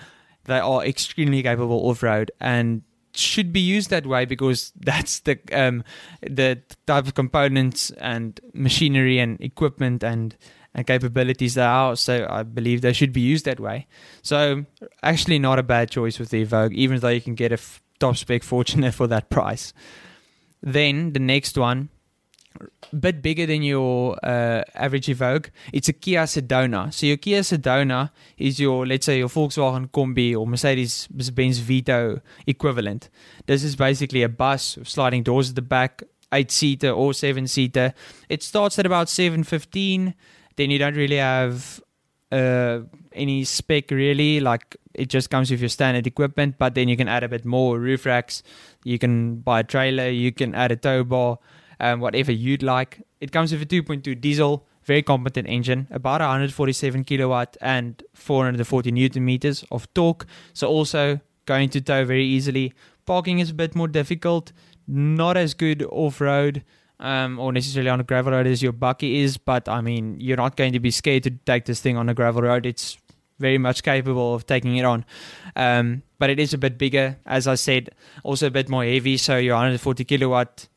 they 0.44 0.60
are 0.60 0.86
extremely 0.86 1.42
capable 1.42 1.90
off 1.90 2.04
road 2.04 2.32
and 2.40 2.84
should 3.14 3.52
be 3.52 3.60
used 3.60 3.90
that 3.90 4.06
way 4.06 4.26
because 4.26 4.72
that's 4.76 5.20
the 5.22 5.40
um, 5.52 5.84
the 6.22 6.62
type 6.88 7.08
of 7.08 7.16
components 7.16 7.92
and 7.92 8.40
machinery 8.54 9.20
and 9.20 9.40
equipment 9.42 10.04
and 10.04 10.36
and 10.74 10.88
capabilities 10.88 11.56
there 11.56 11.68
are. 11.68 11.96
So 11.96 12.28
I 12.30 12.44
believe 12.44 12.82
they 12.82 12.94
should 12.94 13.14
be 13.14 13.22
used 13.22 13.46
that 13.46 13.60
way. 13.60 13.88
So 14.22 14.66
actually, 15.04 15.40
not 15.40 15.60
a 15.60 15.64
bad 15.64 15.92
choice 15.92 16.20
with 16.20 16.30
the 16.30 16.46
Evoque, 16.46 16.74
even 16.74 17.00
though 17.00 17.10
you 17.10 17.22
can 17.22 17.36
get 17.36 17.52
a 17.52 17.56
f- 17.56 17.82
top 18.00 18.18
spec 18.18 18.42
Fortuner 18.42 18.94
for 18.94 19.08
that 19.08 19.30
price. 19.30 19.74
Then 20.64 21.14
the 21.14 21.20
next 21.20 21.58
one, 21.58 21.90
bit 23.00 23.22
bigger 23.22 23.46
than 23.46 23.64
your 23.64 24.18
uh, 24.24 24.64
average 24.76 25.08
Evoque. 25.08 25.50
It's 25.74 25.90
a 25.90 25.94
Kia 25.94 26.24
Sedona. 26.24 26.94
So 26.94 27.06
your 27.06 27.18
Kia 27.18 27.42
Sedona 27.42 28.12
is 28.38 28.60
your, 28.60 28.86
let's 28.86 29.06
say, 29.06 29.20
your 29.20 29.30
Volkswagen 29.30 29.90
Kombi 29.90 30.36
or 30.36 30.46
Mercedes-Benz 30.46 31.60
Vito 31.60 32.22
equivalent. 32.46 33.10
This 33.46 33.64
is 33.64 33.76
basically 33.76 34.24
a 34.24 34.30
bus 34.30 34.78
with 34.78 34.90
sliding 34.90 35.24
doors 35.24 35.50
at 35.50 35.56
the 35.56 35.62
back, 35.62 36.04
eight 36.34 36.52
seater 36.52 36.92
or 36.92 37.14
seven 37.14 37.48
seater. 37.48 37.94
It 38.30 38.44
starts 38.44 38.80
at 38.80 38.86
about 38.86 39.10
seven 39.10 39.44
fifteen 39.44 40.14
then 40.56 40.70
you 40.70 40.78
don't 40.78 40.96
really 40.96 41.18
have 41.18 41.82
uh, 42.32 42.80
any 43.14 43.44
spec 43.44 43.92
really. 43.92 44.40
Like 44.40 44.76
it 44.94 45.08
just 45.08 45.30
comes 45.30 45.50
with 45.50 45.60
your 45.60 45.70
standard 45.70 46.08
equipment, 46.08 46.56
but 46.58 46.76
then 46.76 46.88
you 46.88 46.98
can 46.98 47.08
add 47.08 47.24
a 47.24 47.30
bit 47.30 47.46
more 47.46 47.80
roof 47.80 48.06
racks. 48.06 48.44
You 48.84 49.00
can 49.00 49.38
buy 49.38 49.62
a 49.62 49.64
trailer. 49.64 50.10
You 50.10 50.32
can 50.32 50.54
add 50.54 50.72
a 50.72 50.76
tow 50.76 51.04
bar, 51.04 51.40
um, 51.82 52.00
whatever 52.00 52.32
you'd 52.32 52.64
like. 52.64 53.02
It 53.20 53.34
comes 53.34 53.52
with 53.52 53.62
a 53.62 53.66
2.2 53.66 54.22
diesel, 54.22 54.66
very 54.84 55.02
competent 55.02 55.50
engine, 55.50 55.88
about 55.92 56.22
147 56.22 57.04
kilowatt 57.04 57.58
and 57.60 58.02
440 58.14 58.92
newton 58.92 59.26
meters 59.26 59.66
of 59.72 59.94
torque. 59.94 60.26
So 60.54 60.68
also 60.68 61.20
going 61.46 61.70
to 61.72 61.82
tow 61.82 62.06
very 62.06 62.26
easily. 62.26 62.74
Parking 63.06 63.40
is 63.40 63.50
a 63.50 63.54
bit 63.54 63.76
more 63.76 63.88
difficult, 63.88 64.54
not 64.88 65.36
as 65.36 65.54
good 65.54 65.84
off 65.90 66.22
road 66.22 66.64
um, 67.00 67.40
or 67.40 67.52
necessarily 67.52 67.90
on 67.90 68.00
a 68.00 68.04
gravel 68.04 68.32
road 68.32 68.46
as 68.46 68.62
your 68.62 68.74
bakkie 68.74 69.16
is, 69.24 69.38
but 69.38 69.68
I 69.68 69.82
mean, 69.82 70.20
you're 70.20 70.38
not 70.38 70.56
going 70.56 70.74
to 70.74 70.80
be 70.80 70.92
scared 70.92 71.24
to 71.24 71.32
take 71.32 71.66
this 71.66 71.82
thing 71.82 71.98
on 71.98 72.08
a 72.10 72.14
gravel 72.14 72.44
road. 72.44 72.66
It's 72.66 72.98
very 73.40 73.58
much 73.58 73.82
capable 73.82 74.36
of 74.36 74.46
taking 74.46 74.78
it 74.78 74.86
on. 74.86 75.04
Um, 75.56 76.04
but 76.20 76.30
it 76.30 76.40
is 76.40 76.54
a 76.54 76.60
bit 76.60 76.78
bigger, 76.78 77.18
as 77.26 77.48
I 77.48 77.56
said, 77.56 77.90
also 78.24 78.48
a 78.48 78.52
bit 78.52 78.70
more 78.70 78.84
heavy. 78.84 79.18
So 79.18 79.38
your 79.38 79.56
140 79.56 80.06
kilowatt, 80.06 80.68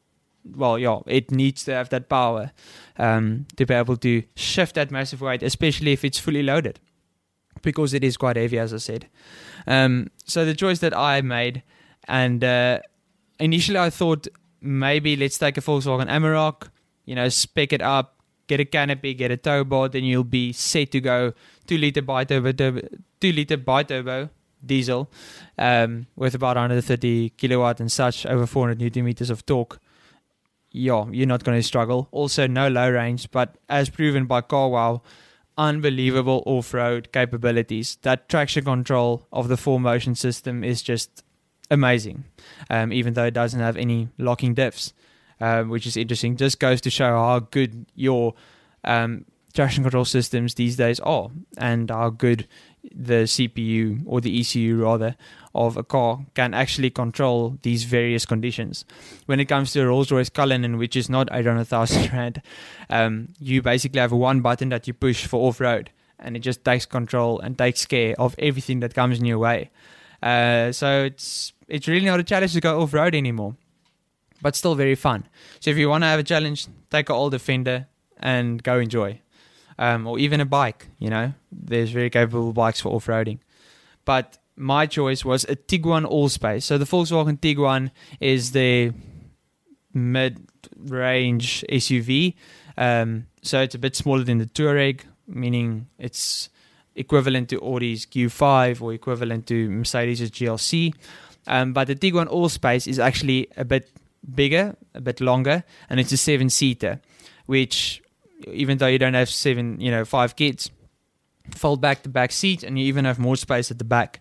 well, 0.45 0.79
yeah, 0.79 1.01
it 1.07 1.31
needs 1.31 1.65
to 1.65 1.73
have 1.73 1.89
that 1.91 2.09
power 2.09 2.53
um, 2.99 3.47
to 3.57 3.67
be 3.67 3.75
able 3.75 3.97
to 3.99 4.23
shift 4.37 4.75
that 4.75 4.91
massive 4.91 5.21
weight, 5.21 5.43
especially 5.43 5.93
if 5.93 6.05
it's 6.05 6.19
fully 6.19 6.43
loaded, 6.43 6.81
because 7.63 7.95
it 7.95 8.05
is 8.05 8.17
quite 8.17 8.37
heavy, 8.37 8.59
as 8.59 8.75
I 8.75 8.79
said. 8.79 9.09
Um, 9.67 10.11
so 10.25 10.45
the 10.45 10.55
choice 10.55 10.81
that 10.81 10.97
I 10.97 11.23
made, 11.23 11.63
and 12.07 12.45
uh, 12.45 12.81
initially 13.39 13.79
I 13.79 13.91
thought 13.91 14.29
maybe 14.61 15.17
let's 15.17 15.39
take 15.39 15.57
a 15.57 15.61
Volkswagen 15.61 16.09
Amarok, 16.09 16.69
you 17.05 17.15
know, 17.15 17.29
spec 17.29 17.73
it 17.73 17.83
up, 17.83 18.23
get 18.47 18.61
a 18.61 18.65
canopy, 18.65 19.15
get 19.15 19.31
a 19.31 19.37
tow 19.37 19.65
bar, 19.65 19.89
then 19.89 20.05
you'll 20.05 20.25
be 20.25 20.53
set 20.53 20.91
to 20.93 21.01
go 21.01 21.33
two 21.67 21.79
liter 21.79 22.03
bi-turbo, 22.03 22.53
turbo, 22.53 22.87
two 23.21 23.33
liter 23.33 23.57
bi-turbo 23.57 24.29
diesel 24.65 25.11
um, 25.59 26.07
with 26.17 26.35
about 26.35 26.57
130 26.57 27.31
kilowatt 27.31 27.81
and 27.81 27.93
such 27.93 28.27
over 28.27 28.47
400 28.47 28.79
newton 28.79 29.05
meters 29.05 29.31
of 29.31 29.45
torque. 29.47 29.79
Yeah, 30.77 31.07
you're 31.13 31.29
not 31.29 31.45
going 31.45 31.57
to 31.57 31.63
struggle. 31.63 32.09
Also, 32.11 32.49
no 32.49 32.67
low 32.67 32.91
range, 32.91 33.31
but 33.31 33.57
as 33.69 33.89
proven 33.89 34.27
by 34.27 34.41
CarWow, 34.41 35.03
unbelievable 35.57 36.43
off-road 36.47 37.13
capabilities. 37.13 37.97
That 38.03 38.29
traction 38.29 38.65
control 38.65 39.29
of 39.33 39.47
the 39.47 39.57
four 39.57 39.79
motion 39.79 40.17
system 40.17 40.65
is 40.65 40.83
just 40.83 41.23
amazing, 41.71 42.25
um, 42.71 42.93
even 42.93 43.15
though 43.15 43.27
it 43.27 43.35
doesn't 43.35 43.61
have 43.61 43.77
any 43.77 44.09
locking 44.19 44.57
diffs, 44.57 44.93
um, 45.41 45.69
which 45.69 45.87
is 45.87 45.97
interesting. 45.97 46.37
Just 46.37 46.59
goes 46.59 46.81
to 46.81 46.91
show 46.91 47.11
how 47.11 47.39
good 47.39 47.87
your 47.95 48.35
um, 48.83 49.27
traction 49.55 49.85
control 49.85 50.05
systems 50.05 50.57
these 50.57 50.75
days 50.75 50.99
are, 50.99 51.31
and 51.57 51.89
how 51.89 52.11
good 52.11 52.49
the 52.93 53.23
CPU 53.23 54.03
or 54.07 54.21
the 54.21 54.41
ECU 54.41 54.83
rather 54.83 55.15
of 55.55 55.77
a 55.77 55.83
car 55.83 56.27
can 56.35 56.55
actually 56.55 56.91
control 56.91 57.59
these 57.63 57.85
various 57.85 58.27
conditions. 58.27 58.85
When 59.27 59.41
it 59.41 59.47
comes 59.47 59.73
to 59.73 59.83
a 59.83 59.87
Rolls 59.87 60.11
Royce 60.11 60.31
Cullinan, 60.31 60.79
which 60.79 60.97
is 60.97 61.09
not 61.09 61.29
800,000 61.33 62.13
Rand, 62.13 62.43
um, 62.91 63.29
you 63.39 63.63
basically 63.63 64.01
have 64.01 64.13
one 64.13 64.41
button 64.41 64.69
that 64.71 64.87
you 64.87 64.95
push 64.95 65.27
for 65.27 65.49
off 65.49 65.61
road 65.61 65.91
and 66.19 66.37
it 66.37 66.41
just 66.41 66.65
takes 66.65 66.87
control 66.87 67.41
and 67.41 67.57
takes 67.59 67.87
care 67.87 68.15
of 68.19 68.35
everything 68.39 68.81
that 68.81 68.95
comes 68.95 69.19
in 69.19 69.25
your 69.25 69.39
way. 69.39 69.71
Uh, 70.23 70.73
so 70.73 71.05
it's 71.05 71.53
it's 71.69 71.87
really 71.87 72.07
not 72.07 72.21
a 72.21 72.25
challenge 72.25 72.53
to 72.55 72.61
go 72.61 72.81
off 72.81 72.93
road 72.95 73.15
anymore, 73.15 73.57
but 74.43 74.57
still 74.57 74.75
very 74.75 74.95
fun. 74.95 75.27
So 75.61 75.71
if 75.71 75.77
you 75.77 75.89
want 75.89 76.03
to 76.03 76.09
have 76.09 76.21
a 76.21 76.25
challenge, 76.25 76.67
take 76.91 77.09
an 77.09 77.15
old 77.15 77.33
Defender 77.33 77.87
and 78.19 78.63
go 78.63 78.79
enjoy, 78.79 79.21
um, 79.79 80.07
or 80.07 80.19
even 80.19 80.41
a 80.41 80.47
bike. 80.47 80.89
You 80.99 81.11
know, 81.11 81.35
there's 81.53 81.91
very 81.91 82.11
capable 82.11 82.53
bikes 82.53 82.81
for 82.81 82.91
off 82.91 83.07
roading. 83.07 83.39
But 84.05 84.39
my 84.57 84.87
choice 84.87 85.25
was 85.25 85.45
a 85.45 85.57
Tiguan 85.57 86.05
Allspace. 86.11 86.63
So 86.63 86.79
the 86.79 86.85
Volkswagen 86.85 87.39
Tiguan 87.39 87.91
is 88.21 88.53
the 88.53 88.93
mid-range 89.93 91.65
SUV. 91.71 92.35
Um, 92.77 93.27
so 93.43 93.61
it's 93.61 93.75
a 93.75 93.79
bit 93.79 93.97
smaller 93.97 94.25
than 94.25 94.39
the 94.39 94.47
Touareg, 94.47 95.03
meaning 95.27 95.89
it's 95.99 96.49
equivalent 96.97 97.49
to 97.51 97.59
Audi's 97.59 98.07
Q5 98.07 98.81
or 98.81 98.93
equivalent 98.93 99.47
to 99.49 99.71
Mercedes' 99.71 100.31
GLC. 100.31 100.95
Um, 101.47 101.73
but 101.73 101.89
the 101.89 101.95
Tiguan 101.95 102.29
Allspace 102.29 102.87
is 102.87 102.99
actually 102.99 103.49
a 103.57 103.65
bit 103.65 103.91
bigger, 104.35 104.77
a 104.95 105.01
bit 105.01 105.21
longer, 105.21 105.65
and 105.91 106.01
it's 106.01 106.13
a 106.13 106.17
seven-seater, 106.17 107.01
which 107.47 108.03
even 108.47 108.79
though 108.79 108.87
you 108.87 108.99
don't 108.99 109.15
have 109.15 109.29
seven, 109.29 109.81
you 109.81 109.91
know, 109.91 110.05
five 110.05 110.37
kids, 110.37 110.71
fold 111.51 111.81
back 111.81 112.03
the 112.03 112.09
back 112.09 112.33
seat, 112.33 112.63
and 112.63 112.79
you 112.79 112.85
even 112.87 113.05
have 113.05 113.19
more 113.19 113.37
space 113.37 113.71
at 113.71 113.79
the 113.79 113.85
back. 113.85 114.21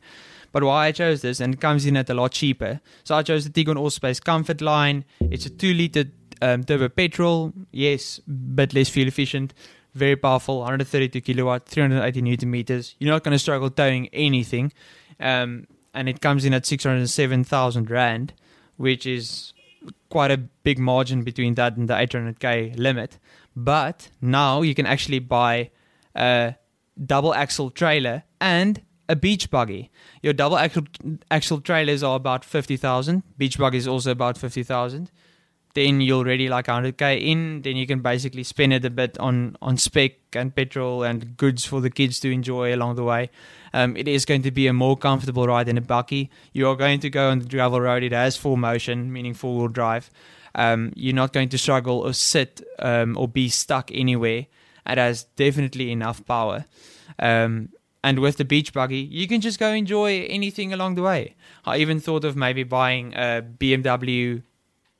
But 0.51 0.63
why 0.63 0.87
I 0.87 0.91
chose 0.91 1.21
this, 1.21 1.39
and 1.39 1.55
it 1.55 1.61
comes 1.61 1.85
in 1.85 1.97
at 1.97 2.09
a 2.09 2.13
lot 2.13 2.31
cheaper. 2.31 2.79
So 3.03 3.15
I 3.15 3.23
chose 3.23 3.49
the 3.49 3.49
Tiguan 3.49 3.75
Allspace 3.75 4.23
Comfort 4.23 4.61
Line. 4.61 5.03
It's 5.19 5.47
a 5.47 5.49
two-liter 5.49 6.05
um, 6.41 6.63
turbo 6.63 6.89
petrol, 6.89 7.53
yes, 7.71 8.21
but 8.27 8.73
less 8.73 8.89
fuel 8.89 9.07
efficient. 9.07 9.53
Very 9.95 10.15
powerful, 10.15 10.59
132 10.59 11.21
kilowatt, 11.21 11.67
380 11.67 12.21
newton 12.21 12.51
meters. 12.51 12.95
You're 12.99 13.11
not 13.11 13.23
going 13.23 13.33
to 13.33 13.39
struggle 13.39 13.69
towing 13.69 14.07
anything. 14.09 14.73
Um, 15.19 15.67
and 15.93 16.09
it 16.09 16.21
comes 16.21 16.45
in 16.45 16.53
at 16.53 16.65
607,000 16.65 17.89
Rand, 17.89 18.33
which 18.77 19.05
is 19.05 19.53
quite 20.09 20.31
a 20.31 20.37
big 20.37 20.79
margin 20.79 21.23
between 21.23 21.55
that 21.55 21.77
and 21.77 21.87
the 21.87 21.93
800k 21.93 22.77
limit. 22.77 23.17
But 23.55 24.09
now 24.21 24.61
you 24.61 24.73
can 24.75 24.85
actually 24.85 25.19
buy 25.19 25.71
a 26.15 26.55
double 27.03 27.33
axle 27.33 27.69
trailer 27.69 28.23
and 28.39 28.81
a 29.09 29.15
beach 29.15 29.49
buggy. 29.49 29.91
Your 30.21 30.33
double 30.33 30.57
axle 30.57 30.83
axle 31.29 31.61
trailers 31.61 32.03
are 32.03 32.15
about 32.15 32.45
50,000. 32.45 33.23
Beach 33.37 33.57
buggy 33.57 33.77
is 33.77 33.87
also 33.87 34.11
about 34.11 34.37
50,000 34.37 35.11
then 35.73 36.01
you're 36.01 36.19
already 36.19 36.49
like 36.49 36.67
100k 36.67 37.21
in 37.21 37.61
then 37.63 37.75
you 37.75 37.87
can 37.87 37.99
basically 37.99 38.43
spend 38.43 38.73
it 38.73 38.85
a 38.85 38.89
bit 38.89 39.17
on 39.17 39.55
on 39.61 39.77
spec 39.77 40.13
and 40.33 40.55
petrol 40.55 41.03
and 41.03 41.35
goods 41.37 41.65
for 41.65 41.81
the 41.81 41.89
kids 41.89 42.19
to 42.19 42.31
enjoy 42.31 42.73
along 42.73 42.95
the 42.95 43.03
way 43.03 43.29
um, 43.73 43.97
it 43.97 44.07
is 44.07 44.25
going 44.25 44.41
to 44.41 44.51
be 44.51 44.67
a 44.67 44.73
more 44.73 44.95
comfortable 44.95 45.47
ride 45.47 45.65
than 45.65 45.77
a 45.77 45.81
buggy. 45.81 46.29
you 46.53 46.67
are 46.67 46.75
going 46.75 46.99
to 46.99 47.09
go 47.09 47.29
on 47.29 47.39
the 47.39 47.45
gravel 47.45 47.81
road 47.81 48.03
it 48.03 48.11
has 48.11 48.37
4MOTION 48.37 49.07
meaning 49.07 49.33
four 49.33 49.57
wheel 49.57 49.67
drive 49.67 50.09
um, 50.55 50.93
you're 50.95 51.15
not 51.15 51.33
going 51.33 51.49
to 51.49 51.57
struggle 51.57 51.99
or 51.99 52.13
sit 52.13 52.61
um, 52.79 53.17
or 53.17 53.27
be 53.27 53.49
stuck 53.49 53.89
anywhere 53.93 54.45
it 54.85 54.97
has 54.97 55.23
definitely 55.35 55.91
enough 55.91 56.25
power 56.25 56.65
um, 57.19 57.69
and 58.03 58.19
with 58.19 58.37
the 58.37 58.45
beach 58.45 58.73
buggy, 58.73 58.97
you 58.99 59.27
can 59.27 59.39
just 59.39 59.59
go 59.59 59.71
enjoy 59.71 60.25
anything 60.29 60.73
along 60.73 60.95
the 60.95 61.01
way. 61.01 61.35
I 61.65 61.77
even 61.77 62.01
thought 62.01 62.25
of 62.25 62.35
maybe 62.35 62.63
buying 62.63 63.13
a 63.13 63.41
BMW 63.41 64.43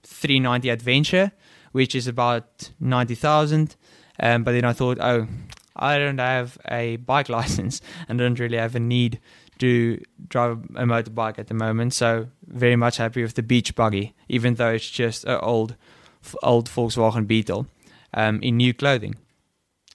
390 0.04 0.70
Adventure, 0.70 1.32
which 1.74 1.96
is 1.96 2.08
about 2.08 2.72
90,000. 2.80 3.76
Um, 4.20 4.44
but 4.44 4.54
then 4.54 4.64
I 4.64 4.72
thought, 4.72 5.00
oh, 5.02 5.28
I 5.76 5.98
don't 5.98 6.20
have 6.20 6.58
a 6.70 6.96
bike 6.98 7.28
license 7.38 7.82
and 8.08 8.20
don't 8.20 8.40
really 8.40 8.58
have 8.58 8.76
a 8.76 8.80
need 8.80 9.20
to 9.60 10.02
drive 10.30 10.64
a 10.76 10.86
motorbike 10.86 11.38
at 11.38 11.48
the 11.48 11.54
moment. 11.54 11.94
So 11.94 12.30
very 12.48 12.78
much 12.78 12.98
happy 12.98 13.22
with 13.22 13.34
the 13.34 13.44
beach 13.44 13.76
buggy, 13.76 14.16
even 14.30 14.56
though 14.56 14.72
it's 14.72 14.90
just 14.90 15.26
an 15.26 15.40
old, 15.42 15.76
old 16.42 16.70
Volkswagen 16.70 17.28
Beetle 17.28 17.68
um, 18.14 18.42
in 18.42 18.58
new 18.58 18.74
clothing. 18.74 19.16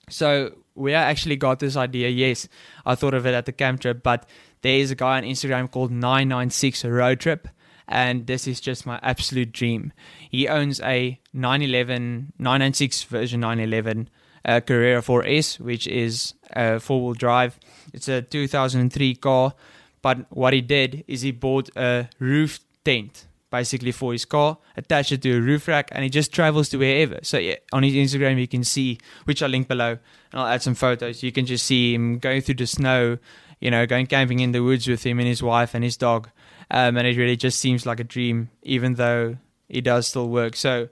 So 0.09 0.55
we 0.75 0.93
actually 0.93 1.35
got 1.35 1.59
this 1.59 1.75
idea. 1.75 2.09
Yes, 2.09 2.47
I 2.85 2.95
thought 2.95 3.13
of 3.13 3.25
it 3.25 3.33
at 3.33 3.45
the 3.45 3.51
camp 3.51 3.81
trip, 3.81 4.03
but 4.03 4.27
there 4.61 4.79
is 4.79 4.91
a 4.91 4.95
guy 4.95 5.17
on 5.17 5.23
Instagram 5.23 5.71
called 5.71 5.91
996 5.91 6.85
Road 6.85 7.19
Trip 7.19 7.47
and 7.89 8.27
this 8.27 8.47
is 8.47 8.61
just 8.61 8.85
my 8.85 8.99
absolute 9.01 9.51
dream. 9.51 9.91
He 10.29 10.47
owns 10.47 10.79
a 10.81 11.19
911, 11.33 12.33
996 12.37 13.03
version 13.03 13.39
911 13.41 14.09
uh, 14.45 14.61
Carrera 14.61 15.01
4S, 15.01 15.59
which 15.59 15.87
is 15.87 16.35
a 16.51 16.79
four 16.79 17.03
wheel 17.03 17.13
drive. 17.13 17.59
It's 17.93 18.07
a 18.07 18.21
2003 18.21 19.15
car, 19.15 19.55
but 20.01 20.25
what 20.29 20.53
he 20.53 20.61
did 20.61 21.03
is 21.07 21.21
he 21.21 21.31
bought 21.31 21.69
a 21.75 22.09
roof 22.19 22.59
tent 22.85 23.25
basically 23.51 23.91
for 23.91 24.11
his 24.11 24.25
car, 24.25 24.57
attached 24.77 25.11
it 25.11 25.21
to 25.23 25.37
a 25.37 25.41
roof 25.41 25.67
rack, 25.67 25.89
and 25.91 26.03
he 26.03 26.09
just 26.09 26.31
travels 26.33 26.69
to 26.69 26.77
wherever. 26.77 27.19
So 27.23 27.37
yeah, 27.37 27.55
on 27.73 27.83
his 27.83 27.93
Instagram, 27.93 28.39
you 28.39 28.47
can 28.47 28.63
see, 28.63 28.99
which 29.25 29.41
I'll 29.41 29.49
link 29.49 29.67
below, 29.67 29.97
and 30.31 30.41
I'll 30.41 30.47
add 30.47 30.61
some 30.61 30.75
photos. 30.75 31.23
You 31.23 31.31
can 31.31 31.45
just 31.45 31.65
see 31.65 31.93
him 31.93 32.19
going 32.19 32.41
through 32.41 32.55
the 32.55 32.67
snow, 32.67 33.17
you 33.59 33.71
know, 33.71 33.85
going 33.85 34.07
camping 34.07 34.39
in 34.39 34.51
the 34.51 34.63
woods 34.63 34.87
with 34.87 35.05
him 35.05 35.19
and 35.19 35.27
his 35.27 35.43
wife 35.43 35.73
and 35.73 35.83
his 35.83 35.97
dog 35.97 36.29
um, 36.71 36.97
and 36.97 37.07
it 37.07 37.17
really 37.17 37.35
just 37.35 37.59
seems 37.59 37.85
like 37.85 37.99
a 37.99 38.03
dream, 38.03 38.49
even 38.61 38.95
though 38.95 39.37
it 39.67 39.81
does 39.81 40.07
still 40.07 40.29
work. 40.29 40.55
So 40.55 40.89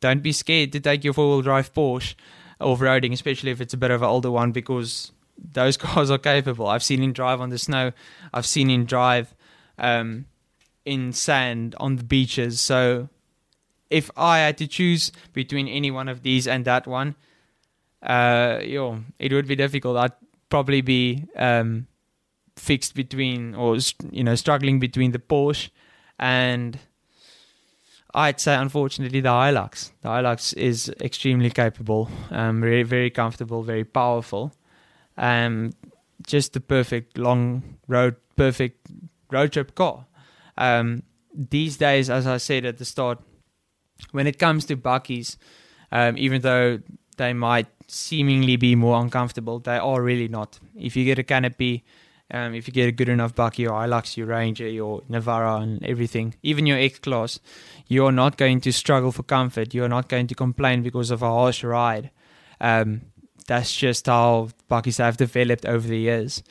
don't 0.00 0.22
be 0.22 0.32
scared 0.32 0.72
to 0.72 0.80
take 0.80 1.04
your 1.04 1.12
four 1.12 1.28
wheel 1.28 1.42
drive 1.42 1.72
Porsche 1.74 2.14
off 2.60 2.80
roading, 2.80 3.12
especially 3.12 3.50
if 3.50 3.60
it's 3.60 3.74
a 3.74 3.76
bit 3.76 3.90
of 3.90 4.02
an 4.02 4.08
older 4.08 4.30
one, 4.30 4.52
because 4.52 5.12
those 5.38 5.76
cars 5.76 6.10
are 6.10 6.18
capable. 6.18 6.66
I've 6.66 6.82
seen 6.82 7.02
him 7.02 7.12
drive 7.12 7.40
on 7.40 7.50
the 7.50 7.58
snow. 7.58 7.92
I've 8.32 8.46
seen 8.46 8.70
him 8.70 8.86
drive 8.86 9.34
um, 9.78 10.26
in 10.84 11.12
sand 11.12 11.74
on 11.78 11.96
the 11.96 12.04
beaches. 12.04 12.60
So 12.60 13.08
if 13.90 14.10
I 14.16 14.38
had 14.38 14.58
to 14.58 14.66
choose 14.66 15.12
between 15.32 15.68
any 15.68 15.90
one 15.90 16.08
of 16.08 16.22
these 16.22 16.46
and 16.46 16.64
that 16.64 16.86
one, 16.86 17.14
uh, 18.02 18.60
yo, 18.62 19.00
it 19.18 19.32
would 19.32 19.46
be 19.46 19.56
difficult. 19.56 19.96
I'd 19.96 20.12
probably 20.50 20.82
be 20.82 21.24
um, 21.36 21.86
fixed 22.56 22.94
between 22.94 23.54
or 23.54 23.78
you 24.10 24.24
know 24.24 24.34
struggling 24.34 24.78
between 24.78 25.12
the 25.12 25.18
Porsche 25.18 25.70
and 26.18 26.78
I'd 28.14 28.38
say 28.38 28.54
unfortunately 28.54 29.20
the 29.20 29.28
Hilux. 29.30 29.90
The 30.02 30.08
Hilux 30.08 30.56
is 30.56 30.88
extremely 31.00 31.50
capable, 31.50 32.08
um, 32.30 32.60
very 32.60 32.84
very 32.84 33.10
comfortable, 33.10 33.62
very 33.62 33.84
powerful, 33.84 34.52
um, 35.16 35.72
just 36.26 36.52
the 36.52 36.60
perfect 36.60 37.18
long 37.18 37.78
road, 37.88 38.16
perfect 38.36 38.88
road 39.30 39.52
trip 39.52 39.74
car. 39.74 40.06
Um, 40.56 41.02
these 41.34 41.76
days, 41.76 42.10
as 42.10 42.26
I 42.26 42.36
said 42.36 42.64
at 42.64 42.78
the 42.78 42.84
start, 42.84 43.18
when 44.12 44.26
it 44.26 44.38
comes 44.38 44.64
to 44.66 44.76
bakkies, 44.76 45.36
um, 45.90 46.16
even 46.18 46.42
though 46.42 46.80
they 47.16 47.32
might 47.32 47.66
seemingly 47.86 48.56
be 48.56 48.74
more 48.74 49.00
uncomfortable, 49.00 49.58
they 49.58 49.76
are 49.76 50.02
really 50.02 50.28
not. 50.28 50.58
If 50.76 50.96
you 50.96 51.04
get 51.04 51.18
a 51.18 51.22
canopy 51.22 51.84
um, 52.30 52.54
if 52.54 52.66
you 52.66 52.72
get 52.72 52.88
a 52.88 52.92
good 52.92 53.08
enough 53.08 53.34
bakkie, 53.34 53.58
your 53.58 53.72
Hilux, 53.72 54.16
your 54.16 54.26
Ranger, 54.26 54.68
your 54.68 55.02
Navara, 55.02 55.62
and 55.62 55.84
everything, 55.84 56.34
even 56.42 56.66
your 56.66 56.78
X 56.78 56.98
Class, 56.98 57.38
you're 57.86 58.12
not 58.12 58.38
going 58.38 58.60
to 58.62 58.72
struggle 58.72 59.12
for 59.12 59.22
comfort. 59.22 59.74
You're 59.74 59.88
not 59.88 60.08
going 60.08 60.26
to 60.28 60.34
complain 60.34 60.82
because 60.82 61.10
of 61.10 61.22
a 61.22 61.28
harsh 61.28 61.62
ride. 61.62 62.10
Um, 62.60 63.02
that's 63.46 63.76
just 63.76 64.06
how 64.06 64.48
bakkies 64.70 64.98
have 64.98 65.18
developed 65.18 65.66
over 65.66 65.86
the 65.86 65.98
years. 65.98 66.42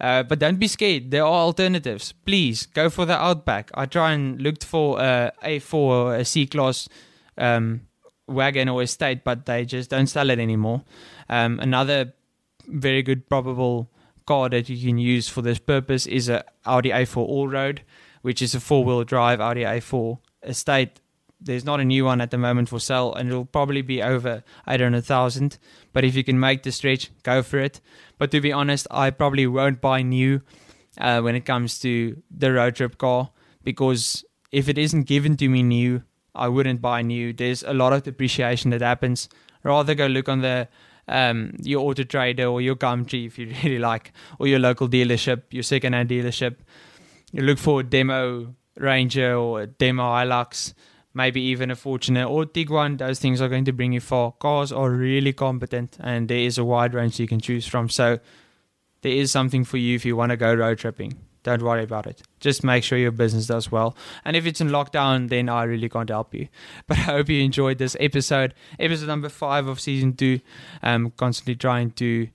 Uh, 0.00 0.22
but 0.22 0.38
don't 0.38 0.58
be 0.58 0.68
scared. 0.68 1.10
There 1.10 1.24
are 1.24 1.44
alternatives. 1.46 2.12
Please 2.24 2.66
go 2.66 2.88
for 2.88 3.04
the 3.04 3.20
Outback. 3.20 3.70
I 3.74 3.86
try 3.86 4.12
and 4.12 4.40
looked 4.40 4.64
for 4.64 5.00
a 5.00 5.32
A4 5.42 6.20
a 6.20 6.24
C 6.24 6.46
class 6.46 6.88
um, 7.36 7.82
wagon 8.28 8.68
or 8.68 8.82
estate, 8.82 9.24
but 9.24 9.46
they 9.46 9.64
just 9.64 9.90
don't 9.90 10.06
sell 10.06 10.30
it 10.30 10.38
anymore. 10.38 10.82
Um, 11.28 11.58
another 11.58 12.12
very 12.66 13.02
good 13.02 13.28
probable 13.28 13.90
car 14.26 14.48
that 14.50 14.68
you 14.68 14.88
can 14.88 14.98
use 14.98 15.28
for 15.28 15.42
this 15.42 15.58
purpose 15.58 16.06
is 16.06 16.28
a 16.28 16.44
Audi 16.64 16.90
A4 16.90 17.16
All 17.16 17.48
Road, 17.48 17.82
which 18.22 18.42
is 18.42 18.54
a 18.54 18.60
four-wheel 18.60 19.04
drive 19.04 19.40
Audi 19.40 19.62
A4 19.62 20.18
estate. 20.44 21.00
There's 21.40 21.64
not 21.64 21.80
a 21.80 21.84
new 21.84 22.04
one 22.04 22.20
at 22.20 22.30
the 22.30 22.38
moment 22.38 22.68
for 22.68 22.80
sale, 22.80 23.14
and 23.14 23.28
it'll 23.28 23.44
probably 23.44 23.82
be 23.82 24.02
over 24.02 24.42
800,000. 24.68 25.58
But 25.92 26.04
if 26.04 26.16
you 26.16 26.24
can 26.24 26.40
make 26.40 26.62
the 26.62 26.72
stretch, 26.72 27.10
go 27.22 27.42
for 27.42 27.58
it. 27.58 27.80
But 28.18 28.30
to 28.32 28.40
be 28.40 28.52
honest, 28.52 28.86
I 28.90 29.10
probably 29.10 29.46
won't 29.46 29.80
buy 29.80 30.02
new 30.02 30.42
uh, 30.98 31.20
when 31.20 31.34
it 31.34 31.44
comes 31.44 31.78
to 31.80 32.20
the 32.30 32.52
road 32.52 32.76
trip 32.76 32.98
car 32.98 33.30
because 33.62 34.24
if 34.50 34.68
it 34.68 34.78
isn't 34.78 35.04
given 35.04 35.36
to 35.36 35.48
me 35.48 35.62
new, 35.62 36.02
I 36.34 36.48
wouldn't 36.48 36.80
buy 36.80 37.02
new. 37.02 37.32
There's 37.32 37.62
a 37.62 37.74
lot 37.74 37.92
of 37.92 38.02
depreciation 38.02 38.70
that 38.70 38.80
happens. 38.80 39.28
Rather 39.62 39.94
go 39.94 40.06
look 40.06 40.28
on 40.28 40.40
the 40.40 40.68
um, 41.08 41.54
your 41.62 41.80
auto 41.80 42.04
trader 42.04 42.46
or 42.46 42.60
your 42.60 42.76
Gumtree 42.76 43.26
if 43.26 43.38
you 43.38 43.54
really 43.64 43.78
like, 43.78 44.12
or 44.38 44.46
your 44.46 44.58
local 44.58 44.88
dealership, 44.88 45.42
your 45.50 45.62
second-hand 45.62 46.08
dealership. 46.08 46.56
You 47.32 47.42
look 47.42 47.58
for 47.58 47.80
a 47.80 47.82
demo 47.82 48.54
Ranger 48.76 49.34
or 49.34 49.62
a 49.62 49.66
demo 49.66 50.04
Hilux, 50.04 50.74
maybe 51.14 51.40
even 51.40 51.70
a 51.70 51.76
Fortuner 51.76 52.28
or 52.28 52.44
Tiguan. 52.44 52.98
Those 52.98 53.18
things 53.18 53.40
are 53.40 53.48
going 53.48 53.64
to 53.64 53.72
bring 53.72 53.92
you 53.92 54.00
far. 54.00 54.32
Cars 54.32 54.72
are 54.72 54.90
really 54.90 55.32
competent, 55.32 55.96
and 56.00 56.28
there 56.28 56.38
is 56.38 56.58
a 56.58 56.64
wide 56.64 56.94
range 56.94 57.18
you 57.18 57.26
can 57.26 57.40
choose 57.40 57.66
from. 57.66 57.88
So 57.88 58.18
there 59.02 59.12
is 59.12 59.30
something 59.30 59.64
for 59.64 59.76
you 59.76 59.94
if 59.94 60.04
you 60.04 60.16
want 60.16 60.30
to 60.30 60.36
go 60.36 60.54
road 60.54 60.78
tripping. 60.78 61.14
Don't 61.44 61.62
worry 61.62 61.84
about 61.84 62.06
it. 62.06 62.22
Just 62.40 62.64
make 62.64 62.84
sure 62.84 62.98
your 62.98 63.12
business 63.12 63.46
does 63.46 63.70
well. 63.70 63.96
And 64.24 64.36
if 64.36 64.44
it's 64.44 64.60
in 64.60 64.68
lockdown, 64.68 65.28
then 65.28 65.48
I 65.48 65.62
really 65.62 65.88
can't 65.88 66.10
help 66.10 66.34
you. 66.34 66.48
But 66.86 66.98
I 66.98 67.02
hope 67.02 67.28
you 67.28 67.42
enjoyed 67.42 67.78
this 67.78 67.96
episode, 68.00 68.54
episode 68.78 69.06
number 69.06 69.28
five 69.28 69.66
of 69.66 69.80
season 69.80 70.14
two. 70.14 70.40
I'm 70.82 71.10
constantly 71.12 71.54
trying 71.54 71.92
to 71.92 72.28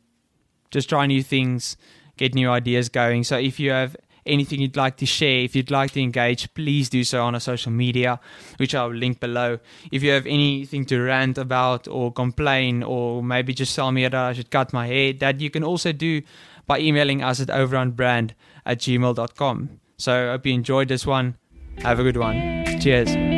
just 0.72 0.90
try 0.90 1.06
new 1.06 1.22
things, 1.22 1.78
get 2.18 2.34
new 2.34 2.50
ideas 2.50 2.90
going. 2.90 3.24
So 3.24 3.38
if 3.38 3.60
you 3.60 3.72
have 3.72 3.96
anything 4.26 4.62
you'd 4.62 4.78
like 4.78 4.98
to 4.98 5.06
share, 5.06 5.40
if 5.40 5.56
you'd 5.56 5.72
like 5.72 5.92
to 5.92 6.02
engage, 6.02 6.54
please 6.54 6.90
do 6.90 7.04
so 7.04 7.24
on 7.24 7.34
our 7.34 7.40
social 7.40 7.72
media, 7.72 8.20
which 8.58 8.76
I'll 8.76 8.94
link 8.94 9.20
below. 9.20 9.60
If 9.92 10.04
you 10.04 10.12
have 10.12 10.26
anything 10.26 10.86
to 10.88 11.02
rant 11.02 11.38
about 11.38 11.88
or 11.88 12.12
complain, 12.12 12.84
or 12.84 13.24
maybe 13.24 13.54
just 13.54 13.76
tell 13.76 13.92
me 13.92 14.04
that 14.04 14.14
I 14.14 14.34
should 14.34 14.52
cut 14.52 14.74
my 14.74 14.88
hair, 14.88 15.14
that 15.14 15.40
you 15.40 15.50
can 15.50 15.64
also 15.64 15.92
do 15.92 16.22
by 16.68 16.80
emailing 16.80 17.24
us 17.24 17.42
at 17.42 17.48
overrunbrand 17.48 18.32
at 18.66 18.80
gmail.com. 18.80 19.80
So 19.98 20.28
I 20.28 20.32
hope 20.32 20.46
you 20.46 20.54
enjoyed 20.54 20.88
this 20.88 21.06
one. 21.06 21.38
Have 21.80 22.00
a 22.00 22.04
good 22.04 22.18
one. 22.18 22.80
Cheers. 22.80 23.33